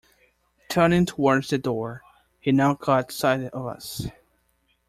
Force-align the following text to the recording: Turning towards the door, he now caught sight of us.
Turning 0.67 1.05
towards 1.05 1.49
the 1.49 1.59
door, 1.59 2.01
he 2.39 2.51
now 2.51 2.73
caught 2.73 3.11
sight 3.11 3.43
of 3.53 3.67
us. 3.67 4.07